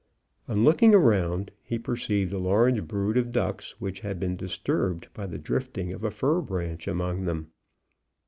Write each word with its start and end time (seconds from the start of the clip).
On 0.47 0.63
looking 0.65 0.93
round, 0.93 1.51
he 1.61 1.77
perceived 1.77 2.33
a 2.33 2.39
large 2.39 2.87
brood 2.87 3.17
of 3.17 3.31
ducks, 3.31 3.75
which 3.79 3.99
had 3.99 4.19
been 4.19 4.35
disturbed 4.35 5.09
by 5.13 5.27
the 5.27 5.37
drifting 5.37 5.93
of 5.93 6.03
a 6.03 6.09
fir 6.09 6.41
branch 6.41 6.87
among 6.87 7.25
them. 7.25 7.51